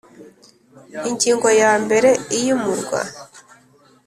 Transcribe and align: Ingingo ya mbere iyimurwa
Ingingo 1.09 1.47
ya 1.61 1.71
mbere 1.83 2.09
iyimurwa 2.37 2.99